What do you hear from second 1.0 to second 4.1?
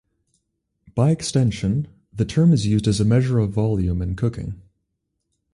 extension, the term is used as a measure of volume